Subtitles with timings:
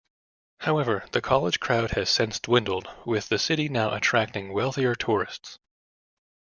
[0.61, 5.59] However, the college crowd has since dwindled, with the city now attracting wealthier tourists.